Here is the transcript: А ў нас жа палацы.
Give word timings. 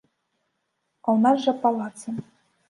А 1.05 1.11
ў 1.15 1.17
нас 1.27 1.37
жа 1.45 1.53
палацы. 1.67 2.09